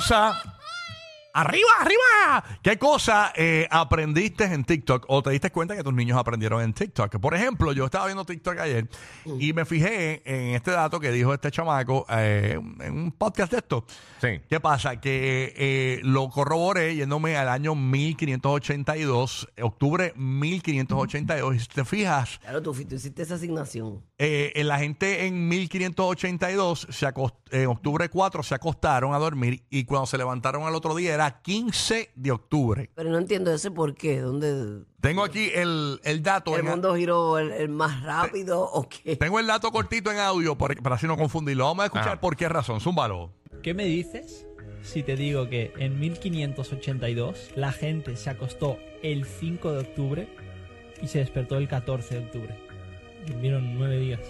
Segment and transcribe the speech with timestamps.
[0.00, 0.49] cosa?
[1.32, 2.44] Arriba, arriba.
[2.62, 6.72] ¿Qué cosa eh, aprendiste en TikTok o te diste cuenta que tus niños aprendieron en
[6.72, 7.18] TikTok?
[7.20, 8.88] Por ejemplo, yo estaba viendo TikTok ayer
[9.38, 13.58] y me fijé en este dato que dijo este chamaco eh, en un podcast de
[13.58, 13.84] esto.
[14.20, 14.40] Sí.
[14.48, 15.00] ¿Qué pasa?
[15.00, 21.54] Que eh, lo corroboré yéndome al año 1582, octubre 1582.
[21.56, 24.02] Y si te fijas, Claro, tú, tú hiciste esa asignación.
[24.18, 29.64] eh, en la gente en 1582, se acost- en octubre 4, se acostaron a dormir
[29.70, 32.90] y cuando se levantaron al otro día era 15 de octubre.
[32.94, 34.20] Pero no entiendo ese por qué.
[34.20, 36.54] ¿Dónde Tengo aquí el, el dato.
[36.54, 39.16] el en- mundo giró el, el más rápido o qué?
[39.16, 41.64] tengo el dato cortito en audio para, para así no confundirlo.
[41.66, 42.20] Vamos a escuchar Ajá.
[42.20, 42.80] por qué razón.
[42.80, 43.32] Zúmbalo.
[43.62, 44.46] ¿Qué me dices
[44.82, 50.28] si te digo que en 1582 la gente se acostó el 5 de octubre
[51.02, 52.58] y se despertó el 14 de octubre?
[53.26, 54.20] Durmieron nueve días.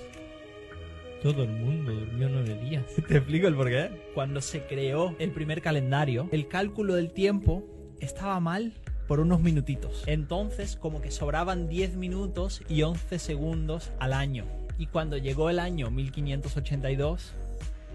[1.23, 2.87] Todo el mundo durmió nueve días.
[3.09, 3.91] ¿Te explico el porqué?
[4.15, 7.63] Cuando se creó el primer calendario, el cálculo del tiempo
[8.01, 8.73] estaba mal
[9.07, 10.05] por unos minutitos.
[10.07, 14.47] Entonces, como que sobraban 10 minutos y 11 segundos al año.
[14.79, 17.35] Y cuando llegó el año 1582,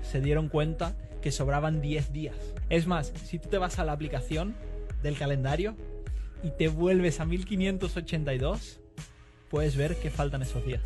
[0.04, 2.36] se dieron cuenta que sobraban 10 días.
[2.70, 4.56] Es más, si tú te vas a la aplicación
[5.02, 5.76] del calendario
[6.44, 8.82] y te vuelves a 1582,
[9.50, 10.82] puedes ver que faltan esos días.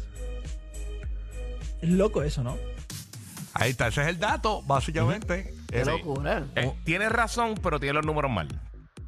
[1.82, 2.58] Es loco eso, ¿no?
[3.54, 5.54] Ahí está, ese es el dato, básicamente.
[5.70, 6.46] Qué Eh, locura.
[6.56, 8.48] Eh, tienes razón, pero tiene los números mal.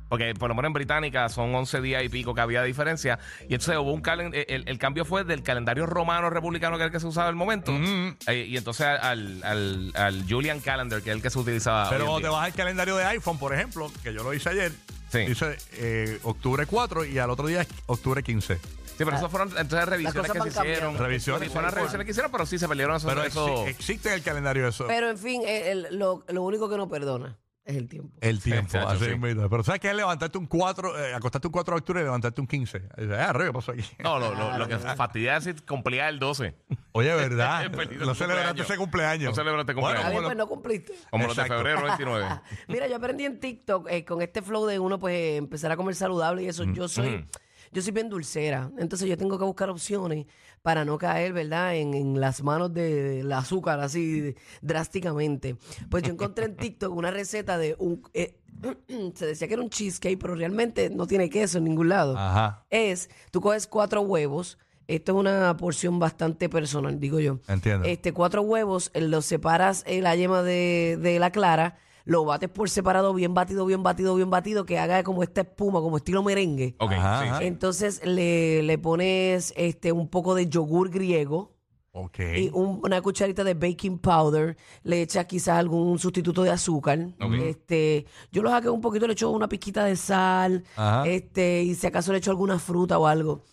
[0.10, 3.18] Porque por lo menos en Británica son 11 días y pico que había de diferencia.
[3.48, 6.88] Y entonces hubo un calen el, el cambio fue del calendario romano republicano, que es
[6.88, 7.72] el que se usaba en el momento.
[7.72, 8.16] Ujú.
[8.28, 11.90] eh, y entonces al, al, al Julian Calendar, que es el que se utilizaba.
[11.90, 12.38] Pero hoy en cuando te día.
[12.38, 14.74] vas al calendario de iPhone, por ejemplo, que yo lo hice ayer,
[15.12, 15.20] Sí.
[15.26, 18.56] dice eh, octubre 4 y al otro día es octubre 15.
[18.58, 20.98] Sí, pero eso fueron entonces revisiones cosas que van se hicieron.
[20.98, 23.10] Revisiones, Sí, fueron las revisiones que hicieron, pero sí se perdieron esos.
[23.10, 24.86] Pero esos- exi- existe en el calendario eso.
[24.88, 28.18] Pero en fin, eh, el- lo, lo único que no perdona es el tiempo.
[28.22, 29.16] El tiempo, así sí.
[29.16, 29.48] mismo.
[29.50, 32.42] Pero ¿sabes qué es levantarte un 4, eh, acostarte un 4 de octubre y levantarte
[32.42, 32.78] un 15?
[32.98, 33.84] Y dices, ah, arriba, ¿qué pasó aquí?
[34.00, 36.56] No, lo, lo, lo que fastidia es si cumplía el 12.
[36.94, 37.72] Oye, ¿verdad?
[37.76, 38.70] Feliz no celebraste cumpleaños.
[38.70, 39.30] ese cumpleaños.
[39.32, 40.04] No celebraste cumpleaños.
[40.04, 40.94] Bien, como pues no cumpliste.
[41.10, 41.64] Como los de Exacto.
[41.64, 42.42] febrero 29.
[42.68, 45.78] Mira, yo aprendí en TikTok eh, con este flow de uno, pues eh, empezar a
[45.78, 46.64] comer saludable y eso.
[46.64, 47.28] Yo soy,
[47.72, 48.72] yo soy bien dulcera.
[48.78, 50.26] Entonces yo tengo que buscar opciones
[50.62, 55.56] para no caer, ¿verdad?, en, en las manos del azúcar así drásticamente.
[55.90, 58.02] Pues yo encontré en TikTok una receta de un.
[58.14, 58.38] eh,
[59.16, 62.16] se decía que era un cheesecake, pero realmente no tiene queso en ningún lado.
[62.18, 64.58] Ajá, Es, tú coges cuatro huevos.
[64.88, 67.40] Esto es una porción bastante personal, digo yo.
[67.48, 67.88] entiendo.
[67.88, 72.50] Este, cuatro huevos, eh, los separas en la yema de, de la clara, lo bates
[72.50, 76.24] por separado, bien batido, bien batido, bien batido, que haga como esta espuma, como estilo
[76.24, 76.76] merengue.
[76.80, 77.40] Ok, Ajá, sí, ajá.
[77.40, 77.46] sí.
[77.46, 81.52] Entonces le, le pones este, un poco de yogur griego
[81.94, 82.20] ok.
[82.38, 87.00] y un- una cucharita de baking powder, le echas quizás algún sustituto de azúcar.
[87.22, 87.34] Ok.
[87.42, 91.08] Este, yo lo saqué un poquito, le echo una pizquita de sal, Ajá.
[91.08, 93.44] este, y si acaso le echo alguna fruta o algo.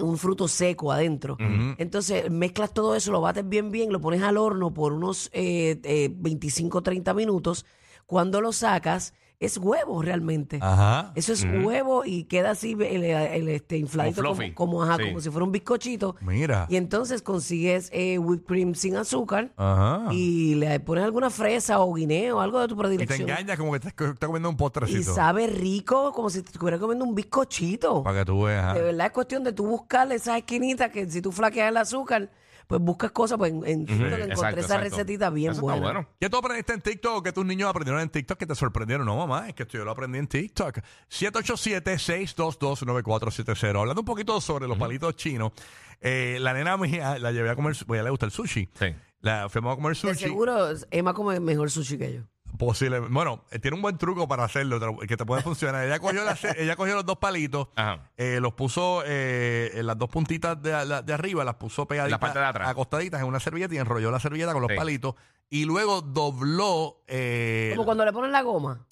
[0.00, 1.36] Un fruto seco adentro.
[1.78, 5.80] Entonces mezclas todo eso, lo bates bien, bien, lo pones al horno por unos eh,
[5.84, 7.66] eh, 25 30 minutos.
[8.06, 10.58] Cuando lo sacas, es huevo realmente.
[10.62, 11.12] Ajá.
[11.14, 15.04] Eso es huevo y queda así el, el, este, infladito Como como, ajá, Sí.
[15.08, 16.16] como si fuera un bizcochito.
[16.22, 16.66] Mira.
[16.70, 20.06] Y entonces consigues eh, whipped cream sin azúcar Ajá.
[20.12, 23.28] y le pones alguna fresa o guineo, algo de tu Y te predilección.
[23.28, 25.14] engañas como que estás, estás comiendo un Y postrecito.
[25.14, 28.02] sabe rico, como si te estuvieras comiendo un bizcochito.
[28.02, 28.74] Para que tú veas.
[28.74, 32.30] De verdad es cuestión de tú buscarle esas esquinitas que si tú flaqueas el azúcar,
[32.66, 34.96] pues buscas cosas, pues en, en TikTok encontré Exacto, esa exacto.
[34.96, 35.76] recetita bien Eso buena.
[35.78, 36.08] Está bueno.
[36.20, 39.06] ¿Qué tú aprendiste en TikTok o que tus niños aprendieron en TikTok que te sorprendieron?
[39.06, 40.78] No, mamá, es que esto yo lo aprendí en TikTok.
[41.10, 43.80] 787-622-9470.
[43.80, 45.52] Hablando un poquito sobre los palitos chinos,
[46.00, 48.68] eh, la nena mía la llevé a comer, pues a ella le gusta el sushi.
[48.74, 48.86] Sí.
[49.20, 50.14] La fuimos a comer De sushi.
[50.24, 52.20] seguro Emma come mejor sushi que yo.
[52.58, 53.00] Posible.
[53.00, 55.84] Bueno, eh, tiene un buen truco para hacerlo, te lo- que te puede funcionar.
[55.84, 58.10] Ella cogió, la ce- ella cogió los dos palitos, Ajá.
[58.16, 62.12] eh, los puso eh, en las dos puntitas de, la- de arriba, las puso pegaditas,
[62.12, 62.68] La parte de atrás.
[62.68, 64.76] acostaditas en una servilleta y enrolló la servilleta con los Sí.
[64.76, 65.14] palitos
[65.50, 67.02] y luego dobló.
[67.06, 68.86] eh, Como cuando le ponen la goma.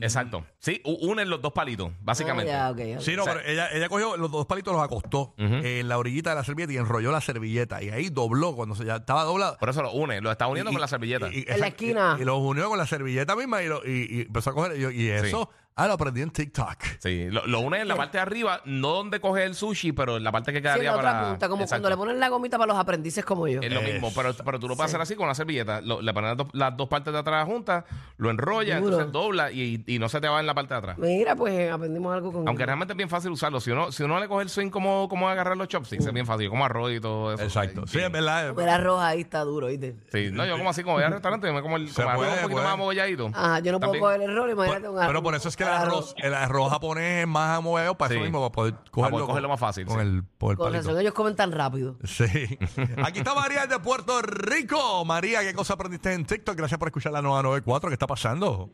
[0.00, 0.44] Exacto.
[0.58, 2.52] Sí, u- unen los dos palitos, básicamente.
[2.52, 3.02] Ah, ya, ok, ok.
[3.02, 5.98] Sí, no, O sea- pero ella, ella cogió los dos palitos, los acostó en la
[5.98, 7.82] orillita de la servilleta y enrolló la servilleta.
[7.82, 9.56] Y ahí dobló cuando se, ya estaba doblado.
[9.58, 11.28] Por eso lo une, lo está uniendo Y- con la servilleta.
[11.28, 12.16] y- y- En la exacto, esquina.
[12.18, 14.76] Y, y los unió con la servilleta misma y, lo- y- y empezó a coger.
[14.76, 16.76] Y, yo- y eso Ah, lo aprendí en TikTok.
[16.98, 20.16] Sí, lo, lo une en la parte de arriba, no donde coge el sushi, pero
[20.16, 21.28] en la parte que Sí, quedaría la otra para.
[21.28, 21.82] punta, como Exacto.
[21.82, 23.60] cuando le ponen la gomita para los aprendices como yo.
[23.62, 25.80] Es lo mismo, pero, pero tú lo puedes hacer así con la servilleta.
[25.80, 27.84] Lo- le pones las dos, las dos partes de atrás juntas,
[28.16, 28.92] lo enrollas, Duro.
[28.94, 30.98] entonces dobla y, y no se te va en la parte de atrás.
[30.98, 33.60] Mira, pues aprendimos algo con Aunque realmente es bien fácil usarlo.
[33.60, 36.26] Si uno, si uno le coge el swing como, como agarrar los chopsticks, es bien
[36.26, 37.44] fácil, como arroz y todo eso.
[37.44, 37.86] Exacto.
[37.86, 38.48] Sí, Sí, es verdad.
[38.52, 39.94] Comer arroz ahí está duro, ¿viste?
[40.10, 42.08] Sí, no, yo como así, como voy al restaurante, yo me como el Se como
[42.10, 42.66] arroz puede, un poquito puede.
[42.66, 43.30] más mogolladito.
[43.32, 44.02] Ajá, yo no puedo También.
[44.04, 45.06] coger el rol, imagínate un arroz.
[45.08, 48.22] Pero por eso es que el arroz, el arroz japonés es más amovido para eso
[48.22, 50.06] mismo, para poder cogerlo, poder cogerlo más fácil, Con sí.
[50.06, 50.88] el, por el Con palito.
[50.88, 51.96] razón, ellos comen tan rápido.
[52.04, 52.24] Sí.
[53.04, 55.04] Aquí está María de Puerto Rico.
[55.04, 56.56] María, ¿qué cosa aprendiste en TikTok?
[56.56, 57.90] Gracias por escuchar la 994.
[57.90, 58.70] ¿Qué está pasando?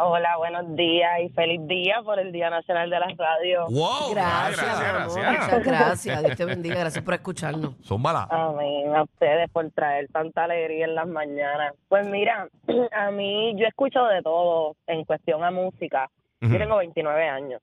[0.00, 3.66] Hola, buenos días y feliz día por el Día Nacional de la Radio.
[3.68, 4.12] ¡Wow!
[4.14, 5.58] Gracias, gracias, mi amor, gracias.
[5.58, 6.22] Muchas gracias.
[6.22, 6.74] Dios te bendiga.
[6.76, 7.74] Gracias por escucharnos.
[7.82, 8.28] Son malas.
[8.30, 11.74] Amén, a ustedes por traer tanta alegría en las mañanas.
[11.88, 12.46] Pues mira,
[12.96, 16.08] a mí yo escucho de todo en cuestión a música.
[16.40, 17.60] Yo tengo 29 años,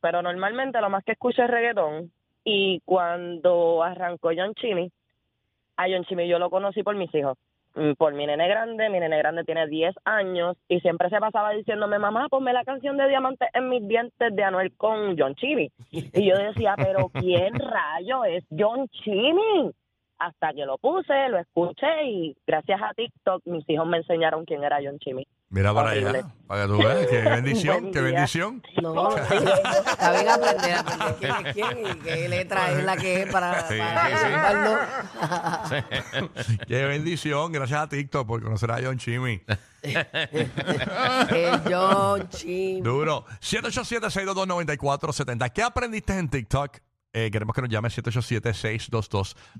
[0.00, 2.10] pero normalmente lo más que escucho es reggaetón.
[2.44, 4.90] Y cuando arrancó John Chimmy,
[5.76, 7.36] a John Chimmy yo lo conocí por mis hijos.
[7.74, 11.50] Mm, Por mi nene grande, mi nene grande tiene 10 años y siempre se pasaba
[11.50, 15.70] diciéndome, mamá, ponme la canción de Diamantes en mis dientes de Anuel con John Chimmy.
[15.90, 19.72] Y yo decía, pero ¿quién rayo es John Chimmy?
[20.18, 24.62] Hasta que lo puse, lo escuché y gracias a TikTok mis hijos me enseñaron quién
[24.64, 25.26] era John Chimmy.
[25.50, 26.18] Mira para Horrible.
[26.18, 26.28] allá.
[26.46, 27.06] Para que tú veas.
[27.06, 27.92] Qué bendición.
[27.92, 28.62] Qué bendición.
[28.82, 33.32] No, está bien aprender, aprender quién es quién y qué letra es la que es
[33.32, 35.76] para, Sí, para sí,
[36.44, 36.58] sí.
[36.66, 37.52] Qué bendición.
[37.52, 39.40] Gracias a TikTok por conocer a John Chimmy.
[41.30, 42.82] El John Chim.
[42.82, 43.24] Duro.
[43.40, 45.52] 787-622-9470.
[45.52, 46.78] ¿Qué aprendiste en TikTok?
[47.16, 47.88] Eh, queremos que nos llame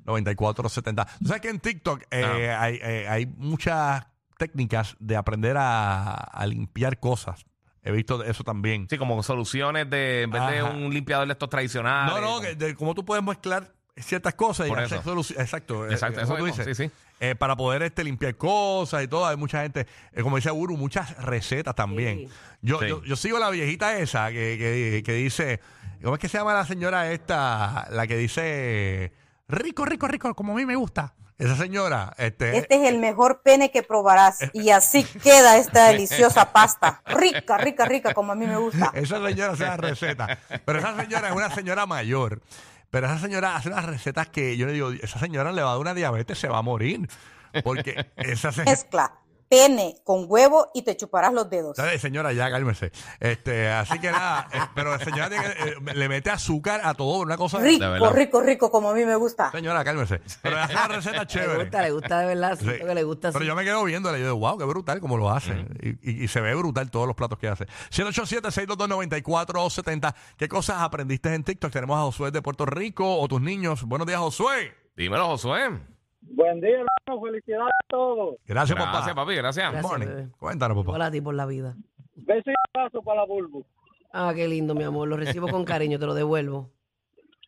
[0.05, 1.07] 787-622-9470.
[1.21, 4.05] Tú sabes que en TikTok eh, hay, eh, hay muchas
[4.39, 7.45] técnicas de aprender a, a limpiar cosas.
[7.83, 8.87] He visto eso también.
[8.89, 12.13] Sí, como soluciones de, en vez de un limpiador de estos tradicionales.
[12.15, 14.97] no, no, como- que de cómo tú puedes mezclar ciertas cosas y Por eso.
[14.97, 15.89] Exacto.
[15.89, 16.65] Exacto, eh, eso tú dices.
[16.67, 16.91] sí, sí.
[17.21, 19.25] Eh, para poder este, limpiar cosas y todo.
[19.27, 22.19] Hay mucha gente, eh, como dice Uru, muchas recetas también.
[22.21, 22.29] Sí.
[22.63, 22.89] Yo, Sí.
[22.89, 25.61] yo, yo sigo la viejita esa que, que, que dice,
[26.05, 27.89] ¿cómo es que se llama la señora esta?
[27.91, 29.13] La que dice,
[29.49, 31.15] rico, rico, rico, como a mí me gusta.
[31.37, 34.39] Esa señora, este, Este es el mejor pene que probarás.
[34.53, 37.03] Y así queda esta deliciosa pasta.
[37.07, 38.93] Rica, rica, rica, como a mí me gusta.
[38.95, 40.39] esa señora hace las recetas.
[40.65, 42.41] Pero esa señora es una señora mayor.
[42.91, 45.73] Pero esa señora hace unas recetas que yo le digo, esa señora le va a
[45.73, 47.09] dar una diabetes, se va a morir.
[47.65, 48.71] Porque esa señora...
[48.71, 51.77] Mezcla pene con huevo y te chuparás los dedos.
[51.77, 52.33] ¿Sabes, señora?
[52.33, 52.93] Ya, cálmese.
[53.21, 57.21] Este, así que nada, eh, pero señora tiene que- eh, le mete azúcar a todo,
[57.21, 57.59] una cosa.
[57.61, 59.51] Rico, rico, rico, como a mí me gusta.
[59.53, 60.21] Señora, cálmese.
[60.43, 61.63] Pero hace una receta Le chévere.
[61.65, 62.59] gusta, le gusta de verdad.
[62.59, 62.65] Sí.
[62.65, 63.47] Siento que le gusta Pero así.
[63.47, 65.55] yo me quedo viéndole y yo digo, wow, qué brutal como lo hace.
[65.83, 67.67] y, y- y se ve brutal todos los platos que hace.
[67.91, 70.15] 787-622-9470.
[70.37, 71.73] ¿Qué cosas aprendiste en TikTok?
[71.73, 73.85] Tenemos a Josué de Puerto Rico o tus niños.
[73.85, 74.75] Buenos días, Josué.
[74.97, 75.71] Dímelo, Josué.
[76.31, 77.25] Buen día, hermano.
[77.27, 78.37] Felicidades a todos.
[78.47, 78.93] Gracias, papá.
[78.93, 79.73] Gracias, papi, gracias.
[79.73, 80.07] Gracias, Morning.
[80.07, 80.29] bebé.
[80.39, 80.93] Cuéntanos, papá.
[80.93, 81.75] Hola a ti por la vida.
[82.17, 83.65] Beso y abrazo para la Bulbu.
[84.13, 85.09] Ah, qué lindo, mi amor.
[85.09, 86.71] Lo recibo con cariño, te lo devuelvo.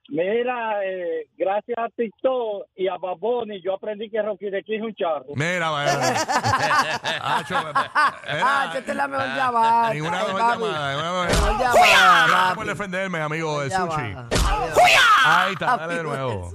[0.09, 4.83] Mira, eh, gracias a TikTok y a Baboni, yo aprendí que Rocky de aquí es
[4.83, 5.27] un charro.
[5.35, 5.93] Mira, vaya.
[7.39, 9.93] Acho, Ah, esta es la mejor llamada.
[9.95, 10.63] Ninguna Ay, mejor papi.
[10.63, 10.91] llamada.
[10.93, 11.75] ninguna mejor Mejor llamada.
[11.75, 12.57] llamada, Gracias papi.
[12.57, 14.03] por defenderme, amigo Mejor sushi.
[14.13, 14.29] llamada.
[15.25, 16.53] Ahí está, dale de nuevo.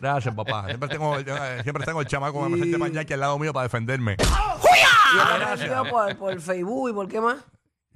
[0.00, 0.66] Gracias, papá.
[0.66, 3.52] Siempre tengo, eh, siempre tengo el chamaco que me presente pañal aquí al lado mío
[3.52, 4.16] para defenderme.
[4.20, 7.44] Y él por, por Facebook y por qué más.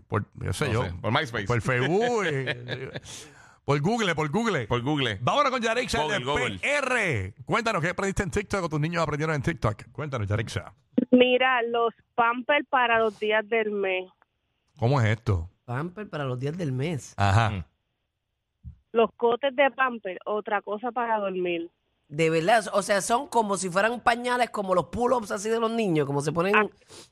[0.08, 0.84] Por, yo sé No yo.
[0.84, 1.46] sé, por MySpace.
[1.46, 2.24] Por Facebook.
[2.26, 2.90] eh,
[3.64, 4.66] por Google, por Google.
[4.66, 5.18] Por Google.
[5.20, 6.58] Vámonos con Yarixa Google, de Google.
[6.58, 7.42] PR.
[7.44, 9.84] Cuéntanos qué aprendiste en TikTok o tus niños aprendieron en TikTok.
[9.92, 10.72] Cuéntanos, Yarixa.
[11.10, 14.10] Mira, los pampers para los días del mes.
[14.78, 15.48] ¿Cómo es esto?
[15.64, 17.14] Pamper para los días del mes.
[17.16, 17.50] Ajá.
[17.50, 17.64] Mm.
[18.92, 21.70] Los cotes de pamper, otra cosa para dormir.
[22.08, 25.70] De verdad, o sea, son como si fueran pañales, como los pull-ups así de los
[25.70, 26.66] niños, como se ponen Ah,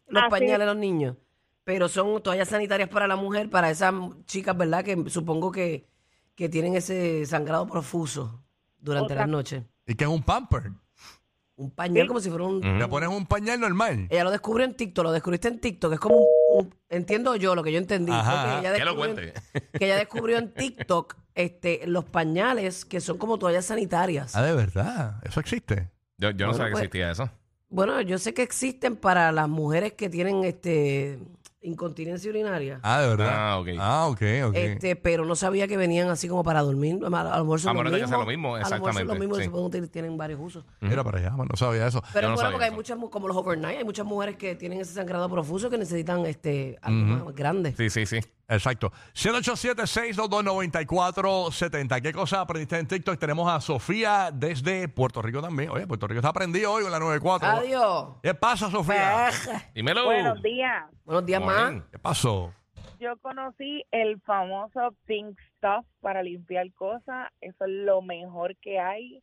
[0.09, 0.31] los así.
[0.31, 1.17] pañales de los niños.
[1.65, 3.95] Pero son toallas sanitarias para la mujer, para esas
[4.27, 4.85] chicas, ¿verdad?
[4.85, 5.87] Que supongo que,
[6.35, 8.43] que tienen ese sangrado profuso
[8.79, 9.63] durante las noches.
[9.87, 10.73] ¿Y qué es un pamper?
[11.57, 12.09] Un pañal Sí.
[12.09, 12.79] como si fuera un...
[12.79, 14.07] ¿Le pones un pañal normal?
[14.11, 17.55] Ella lo descubrió en TikTok, lo descubriste en TikTok, es como un, un- entiendo yo
[17.55, 18.13] lo que yo entendí.
[18.13, 19.35] Ajá, que ella Que lo cuente.
[19.79, 24.35] que ella descubrió en TikTok este, los pañales que son como toallas sanitarias.
[24.37, 25.17] Ah, de verdad.
[25.25, 25.91] Eso existe.
[26.19, 27.31] Yo, yo no Bueno, sabía que pues- existía eso.
[27.73, 31.19] Bueno, yo sé que existen para las mujeres que tienen este
[31.63, 32.81] incontinencia urinaria.
[32.83, 33.29] Ah, de verdad.
[33.31, 33.69] Ah, ok.
[33.79, 34.55] Ah, ok, ok.
[34.57, 36.99] Este, pero no sabía que venían así como para dormir.
[37.05, 38.65] A lo a lo mejor son A lo los mejor que lo mismo, A lo
[38.65, 39.45] mejor son los exactamente, mismos y sí.
[39.45, 40.65] se pueden utilizar- tienen varios usos.
[40.81, 42.03] Mira para allá, no sabía eso.
[42.15, 42.77] Pero no es bueno sabía porque hay eso.
[42.77, 46.25] muchas, mu- como los overnight, hay muchas mujeres que tienen ese sangrado profuso que necesitan
[46.27, 47.75] este algo más grande.
[47.77, 48.21] Sí, sí, sí.
[48.51, 48.93] Exacto.
[49.15, 52.03] 787-622-9470.
[52.03, 53.19] ¿Qué cosa aprendiste en TikTok?
[53.19, 55.71] Tenemos a Sofía desde Puerto Rico también.
[55.71, 57.49] Oye, Puerto Rico está aprendido hoy con la 94.
[57.49, 58.17] Adiós.
[58.23, 59.31] ¿Qué pasa, Sofía?
[59.73, 60.05] Dímelo.
[60.05, 60.85] Buenos días.
[61.05, 61.75] Buenos días, más.
[61.93, 62.53] ¿Qué pasó?
[62.99, 67.29] Yo conocí el famoso Pink Stuff para limpiar cosas.
[67.41, 69.23] Eso es lo mejor que hay.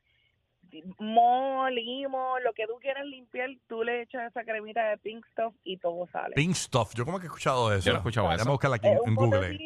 [0.99, 5.53] Mo, limo, lo que tú quieras limpiar, tú le echas esa cremita de Pink Stuff
[5.63, 6.35] y todo sale.
[6.35, 6.93] Pink Stuff.
[6.95, 7.85] Yo como que he escuchado eso.
[7.85, 8.51] Yo no he escuchado Déjame eso.
[8.51, 9.57] buscarla aquí Es en un Google.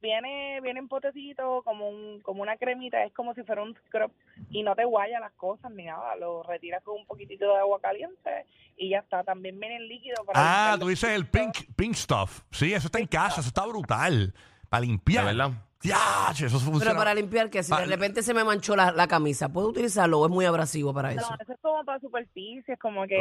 [0.00, 4.12] viene, viene en potecito como un, como una cremita, es como si fuera un scrub
[4.50, 7.80] y no te guaya las cosas ni nada, lo retiras con un poquitito de agua
[7.80, 8.46] caliente
[8.76, 9.24] y ya está.
[9.24, 10.42] También viene el líquido para Ah,
[10.72, 12.42] limpiar tú los dices el pink, pink Stuff.
[12.50, 13.40] Sí, eso está en casa.
[13.40, 14.32] Eso está brutal.
[14.68, 15.24] Para limpiar.
[15.24, 15.50] ¿De verdad?
[15.86, 16.78] Ya, eso funciona.
[16.84, 19.68] Pero para limpiar, que si Pa- de repente se me manchó la, la camisa, ¿puedo
[19.68, 21.28] utilizarlo o es muy abrasivo para eso?
[21.30, 23.18] No, eso es como para superficies, como que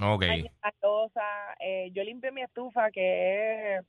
[0.00, 0.14] Oh.
[0.14, 0.22] Ok.
[0.22, 0.50] hay.
[1.60, 3.84] Eh, yo limpié mi estufa que es,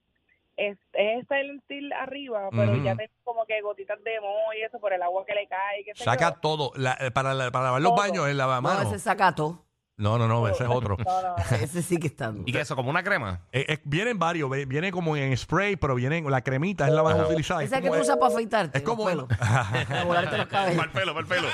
[0.58, 1.26] es, es
[1.64, 2.84] steel arriba, pero Ujú.
[2.84, 5.84] ya tengo como que gotitas de moho y eso por el agua que le cae.
[5.86, 6.40] qué sé Saca yo.
[6.42, 6.72] todo.
[6.76, 8.02] La- eh, para, la- para lavar los Todo.
[8.02, 8.88] baños en No, lavamanos.
[8.88, 9.66] ese sacato.
[10.02, 10.98] No, no, no, ese es otro.
[10.98, 11.44] No, no, no.
[11.56, 12.34] Ese sí que está.
[12.46, 12.76] ¿Y qué es eso?
[12.76, 13.42] ¿Como una crema?
[13.52, 17.04] Eh, eh, vienen varios, ve- viene como en spray, pero viene la cremita es la
[17.04, 17.64] más utilizada.
[17.64, 18.78] Esa Es que tú como, usas para afeitarte.
[18.80, 19.28] es como- los pelos,
[19.88, 20.76] para volarte los cabellos.
[20.78, 21.48] Para el pelo, para el pelo.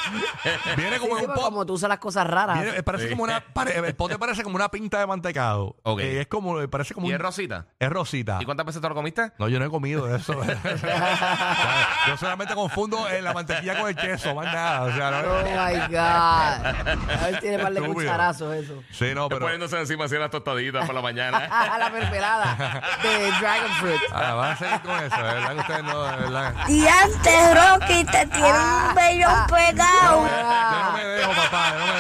[0.78, 1.44] viene Sí, como sí, en un pero pot.
[1.44, 2.62] como tú usas las cosas raras.
[2.62, 5.76] viene- eh, parece como una pare- el pote parece como una pinta de mantecado.
[5.84, 6.00] Ok.
[6.00, 7.66] Eh, es como eh, parece como ¿Y un- es rosita?
[7.80, 8.38] es rosita.
[8.42, 9.32] ¿Y cuántas veces te lo comiste?
[9.40, 10.34] No, yo no he comido eso.
[12.08, 14.84] yo solamente confundo eh, la mantequilla con el queso, más nada.
[14.84, 15.98] O sea, Oh my God.
[15.98, 17.94] A ver, tiene par de Estúpido.
[17.94, 18.84] cucharazos eso.
[18.92, 21.40] sí, no, pero Poniéndose encima así las tostaditas por la mañana.
[21.80, 24.02] la mermelada de Dragon Fruit.
[24.12, 26.54] ah, van a seguir con eso, de verdad que ustedes no, de verdad.
[26.68, 30.28] Y antes, Rocky, te tiene un bello pegado.
[30.28, 32.00] Yo no me dejo, papá, yo no me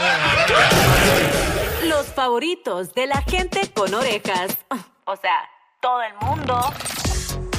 [1.19, 1.87] dejo.
[1.87, 4.57] Los favoritos de la gente con orejas.
[5.05, 5.49] O sea,
[5.81, 6.73] todo el mundo.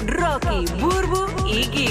[0.07, 1.89] Rocky, Burbu y Giga.